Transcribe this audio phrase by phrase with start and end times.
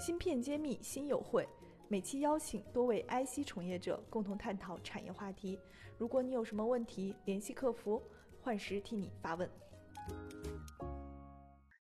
[0.00, 1.46] 芯片揭秘新友会，
[1.86, 5.60] 每期邀请多位 IC 从业者共同探讨产业话题。
[5.98, 8.02] 如果你有什么问题，联系客服，
[8.42, 9.46] 幻时替你发问。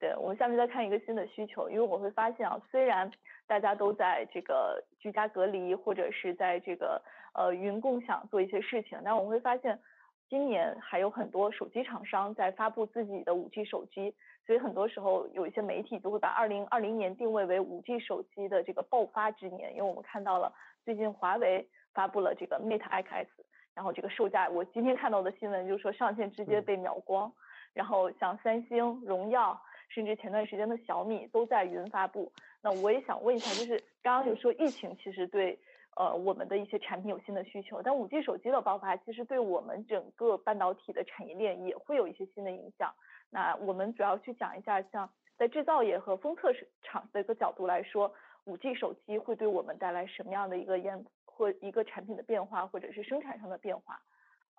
[0.00, 3.08] 对我们下面再看一个新的需求，因为我会发现啊，虽然
[3.46, 7.00] 大家都在这个居家隔离或者是在这个
[7.32, 9.80] 呃云共享做一些事情，但我会发现
[10.28, 14.12] 今年还有很多手机厂商在发布自己的五 G 手机，
[14.46, 20.52] 所以很多时候有一些媒体就会把二零二零年定位为五 G 手机的这个爆发之年，因为我们看到了
[20.84, 23.28] 最近华为发布了这个 Mate X，
[23.74, 27.32] 然后这个售价我今天看到的新闻就是说上线直接被秒光，
[27.72, 29.60] 然后像三星、荣耀。
[29.92, 32.30] 甚至前段时间的小米都在云发布，
[32.62, 35.58] 那我也想问一下，就是刚刚有说疫情其实对
[35.96, 42.94] 呃我们的一些产品有新的需求，但五 G 手机的爆发其实对我们整个半导体的产业链也会有一些新的影响。
[43.30, 48.12] 那我们主要去讲一下，像在制造业和封测厂的一个角度来说，
[48.44, 54.00] 五 G 手机会对我们带来什么样的一个研或一个产品的变化，或者是生产上的变化？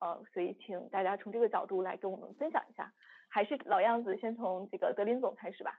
[0.00, 2.92] 呃，所以请大家从这个角度来跟我们分享一下。
[3.32, 5.78] 还是老样子，先从这个德林总开始吧。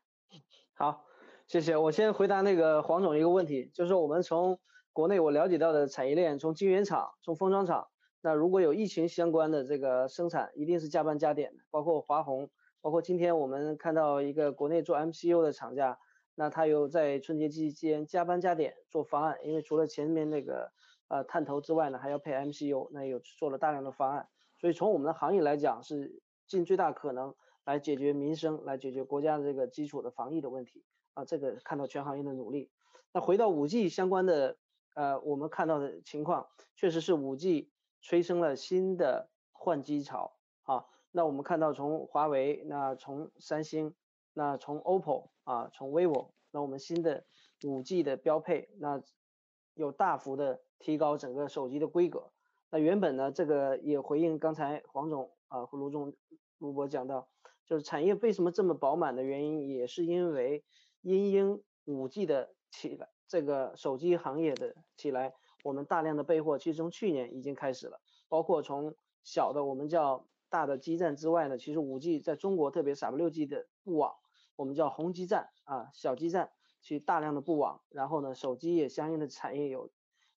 [0.73, 1.05] 好，
[1.47, 1.75] 谢谢。
[1.75, 4.57] 我先回答那个黄总一个问题，就是我们从
[4.93, 7.87] 国内我了解到的产业链，从晶圆厂，从封装厂，
[8.21, 11.63] 那如果有疫情相关的这个生产，一定是加班加点的。
[11.69, 12.49] 包括华虹，
[12.81, 15.99] 包括今天我们看到一个国内做 MCU 的厂家，
[16.35, 20.71] 那他有在春节期间加班加点做方案，因为除了前面那个
[21.07, 24.27] 呃探头之外呢，还要配 MCU，那有做了大量的方案。
[24.59, 26.21] 所以从我们的行业来讲是。
[26.47, 32.69] 尽最大可能来解决民生，来解决国家的这个基础的防疫的问题啊，这个看到全行业的努力。
[33.13, 34.57] 那回到五 G 相关的，
[34.93, 40.85] 呃，我们看到的情况，确实是五 G 催生了新的换机潮啊。
[41.11, 43.93] 那我们看到从华为，那从三星，
[44.33, 47.25] 那从 OPPO 啊，从 vivo，那我们新的
[47.65, 49.01] 五 G 的标配，那
[49.73, 52.31] 有大幅的提高整个手机的规格。
[52.69, 56.13] 那原本呢，这个也回应刚才黄总啊和卢总。
[56.57, 57.27] 卢博讲到，
[57.65, 60.63] 就是产业为什么这么饱满的原因，也是因为
[61.01, 65.33] 因应五 G 的起来，这个手机行业的起来，
[65.63, 68.01] 我们大量的备货，其实从去年已经开始了。
[68.27, 68.93] 包括从
[69.23, 74.15] 小的我们叫大的基站之外呢，其实五 G 在中国特别三六 G 的布网，
[74.57, 79.89] 我们叫红基站啊，小基站去大量的布网，然后呢，手机也相应的产业有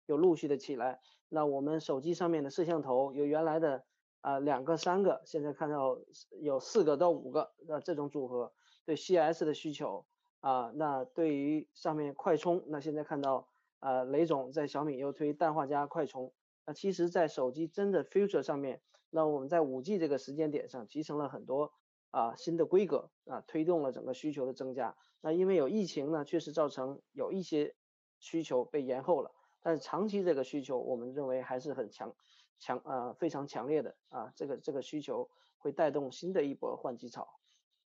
[0.07, 1.01] 有陆续的起来。
[1.29, 3.85] 那我们手机上面的摄像头有原来的。
[4.21, 5.99] 啊，两个、三个，现在看到
[6.41, 8.55] 有四个到五个，那这种组合
[8.87, 10.07] 对 CS 的需求
[10.45, 16.35] 啊，那对于上面快充，那现在看到啊，雷总在小米又推氮化镓快充，
[16.67, 21.73] 那其实，在手机真的 future 上面，那我们在五 G 这个时间点上集成了很多
[22.11, 24.95] 啊新的规格啊，推动了整个需求的增加。
[25.23, 27.75] 那因为有疫情呢，确实造成有一些
[28.19, 29.33] 需求被延后了，
[29.63, 32.15] 但是长期这个需求，我们认为还是很强。
[32.59, 37.27] 强啊，非常强烈的啊，这个这个需求会带动新的一波换机潮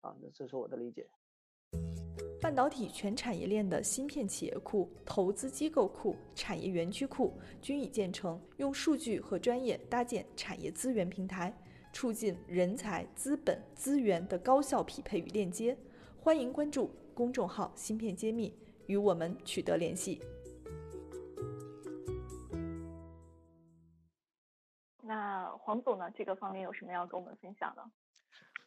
[0.02, 1.08] 啊，那这是我的理解。
[2.58, 7.32] 导体全产业链的芯片企业库、投资机构库、产业园区库
[7.62, 11.56] 均已建成，用数据和专业搭建产业资源平台，
[11.94, 15.78] 促进人才、资本、资源的高效匹配与链接。
[16.20, 18.52] 欢迎关注公众号“芯片揭秘”，
[18.88, 20.20] 与我们取得联系。
[25.04, 27.84] 那黄总呢，这个方面有什么要跟我们分享的？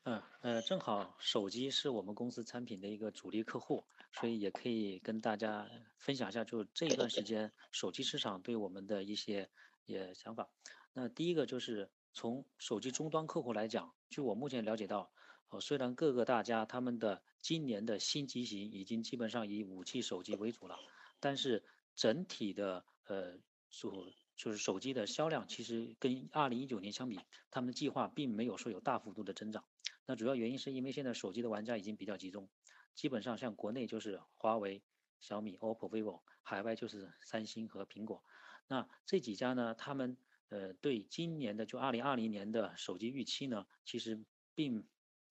[0.04, 5.68] 嗯呃，正好手机是我们公司产品的一个主力客户，所以也可以跟大家
[5.98, 9.50] 分享一下，就这一段时间手机市场对我们的一些
[9.84, 10.48] 也想法。
[10.94, 15.12] 那第一个就是从手机终端客户来讲，据我目前了解到，
[15.50, 20.78] 呃，虽然各个大家他们的今年的新机型已经基本上以五 G 手机为主了，
[21.20, 21.62] 但是
[21.94, 29.62] 整体的呃所就是手机的销量，其实跟二零一九年相比，他们的计划并没有说有大幅度的增长。
[30.10, 32.48] 那主要原因是因为现在手机的玩家已经比较集中，
[32.96, 34.82] 基本上像国内就是华为、
[35.20, 38.24] 小米、OPPO、vivo，海外就是三星和苹果。
[38.66, 40.16] 那这几家呢，他们
[40.48, 44.20] 呃对今年的就二零二零年的手机预期呢，其实
[44.56, 44.84] 并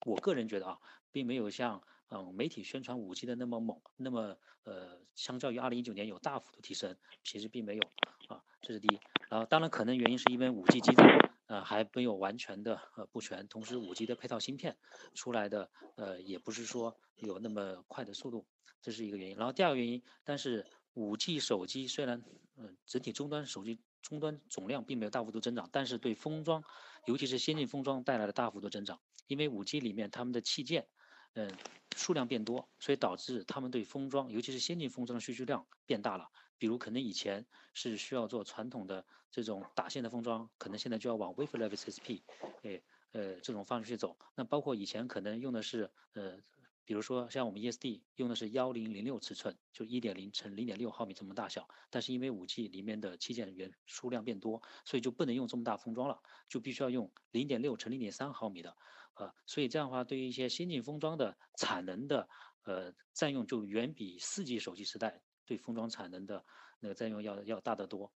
[0.06, 0.78] 我个人觉得啊，
[1.12, 1.82] 并没有像。
[2.12, 7.82] 嗯，媒体宣传五 G 的那么猛，那么呃，相较于二零一九年有大幅度提升，其实并没有
[8.26, 8.98] 啊，这是第一。
[9.28, 11.06] 然后当然可能原因是因为五 G 基站
[11.50, 14.78] 呃还没有完全的呃布全，同时五 G 的配套芯片
[15.14, 18.46] 出来的呃也不是说有那么快的速度，
[18.80, 19.36] 这是一个原因。
[19.36, 20.64] 然后第二个原因，但是
[20.94, 22.22] 五 G 手机虽然
[22.56, 26.62] 嗯整体终端手机终端总量并没有大幅度增长，但是对封装，
[27.06, 30.86] 尤其是先进封装带来了大幅度增长，因为五 G 里面他们的器件。
[31.34, 31.48] 嗯，
[31.94, 36.28] 数量变多，所以导致他们对封装，尤其是先进封装的需求量变大了。
[36.60, 42.22] 比如可能以前是需要做传统的这种打线的封装，可能现在就要往 wafer level CSP，
[42.62, 42.80] 哎，
[43.10, 44.16] 呃，这种方式去走。
[44.36, 46.38] 那包括以前可能用的是呃。
[46.86, 51.68] 比如说，像我们 ESD 用的是幺零零六尺寸，就一点零乘零点六毫米这么大小。
[51.88, 58.76] 但是因为五 G 里面的器件元数量变多，所以就不能用这么大封装了，就必须要用零点六乘零点三毫米的。
[59.14, 62.28] 呃，所以这样的话，对于一些先进封装的产能的
[62.64, 66.44] 呃占用，就远比四 G 手机时代对封装产能的
[66.78, 68.08] 那个占用要要大得多。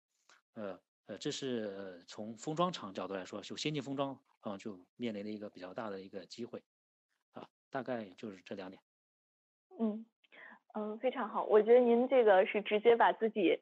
[0.54, 6.62] 呃呃，这是从封装厂角度来说，就先进封装啊，就面临了一个比较大的一个机会。
[7.32, 8.80] 啊大概就是这两点。
[9.80, 10.06] 嗯
[10.74, 11.42] 嗯，非常好。
[11.42, 13.58] 我觉得您这个是直接把自己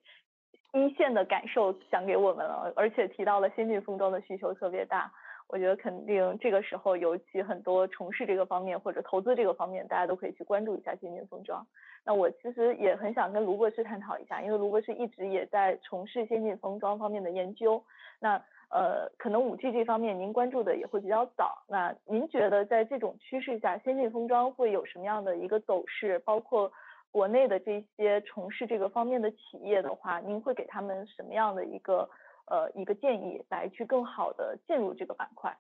[0.74, 5.10] 一线的感受讲给我们了，而且提到了先进封装的需求特别大。
[5.48, 11.66] 我觉得肯定这个时候，尤其很多从事这个方面或者投资这个方面，大家都可以去关注一下先进封装。
[12.04, 17.82] 那我其实也很想跟卢博士探讨一下，因为卢博士一直也在从事先进封装方面的研究。
[18.18, 21.62] 那呃，可能五 G 这方面您关注的也会比较早。
[21.68, 26.18] 那您觉得在这种趋势下，先进封装会有什么样的一个走势？
[26.20, 26.72] 包括
[27.10, 32.08] 国内的这些从事这个方面的企业的话，您会给他们什么样的一个
[32.52, 35.58] 呃一个建议，来去更好的进入这个板块？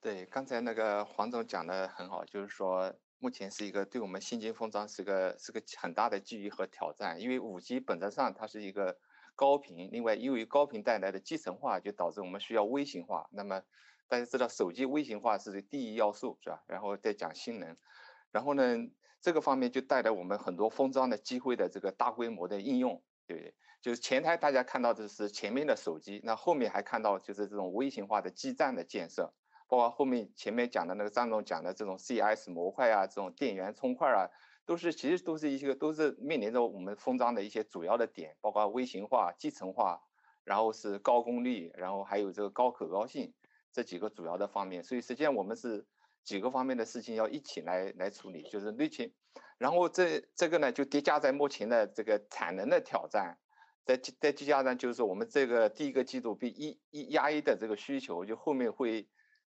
[0.00, 8.98] 对，刚才那个黄总讲的很好，就是说目前是一个对我们先进封装是个是个很大的机遇和挑战，因为五 G 本质上它是一个。
[9.34, 13.30] 高频，另外由于高频带来的集成化，就导致我们需要微型化。
[13.32, 13.62] 那么
[14.06, 16.62] 大家知道，手机微型化是第一要素，是吧？
[16.66, 17.74] 然后再讲性能，
[18.30, 18.76] 然后呢，
[19.22, 23.54] 这个方面就带来我们很多封装的机会的这个大规模的应用，对不对？
[23.80, 29.32] 就是前台大家看到的是前面的手机，那后面还看到就是这种微型化的基站的建设，
[29.68, 34.30] 包括后面前面讲的那个张总讲的这种 CS 模块啊，这种电源充块啊。
[34.64, 40.00] 都是其实都是一些都是面临着我们封装的一些主要的点，包括微型化、集成化，
[40.44, 43.34] 然后是高功率，然后还有这个高可靠性
[43.72, 44.84] 这几个主要的方面。
[44.84, 45.84] 所以实际上我们是
[46.24, 49.12] 几个方面的事情要一起来来处理，就是内勤。
[49.58, 53.38] 然后这这个呢就叠加在目前的这个产能的挑战，
[53.84, 59.08] 在在叠加上就是我们这个第一个季度被一一压抑的这个需求，就后面会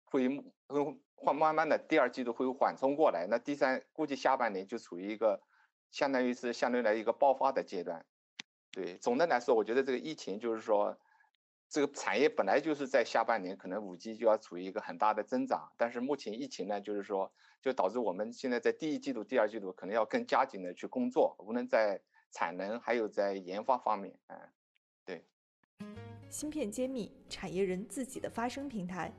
[0.05, 0.29] 会
[0.69, 1.01] 会。
[1.21, 5.43] 缓慢慢的，第二季度会缓冲过来，那第三估计下半年就处于一个，
[5.91, 8.07] 相当于是相对来一个爆发的阶段。
[8.71, 10.97] 对，总的来说，我觉得这个疫情就是说，
[11.69, 17.31] 这个产业本来就是在下半年可能五 G 就要处于一个很大的增长，但是目前疫情呢，就是说
[17.61, 22.01] 就导致我们现在在第一季度、第二季度可能要更加紧的去工作，无论在
[22.31, 24.39] 产能还有在研发方面，嗯，
[25.05, 25.25] 对。
[26.31, 29.13] 芯片揭秘，产业人自己的发声平台。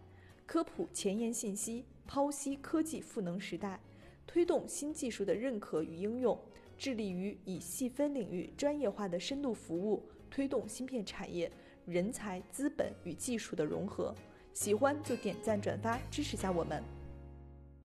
[0.45, 3.79] 科普前沿信息，剖析科技赋能时代，
[4.25, 6.39] 推动新技术的认可与应用，
[6.75, 11.51] 致力于以细分领域专业化的深度服务，推动芯片产业
[11.85, 14.13] 人才、资本与技术的融合。
[14.53, 16.83] 喜欢就点赞转发支持下我们。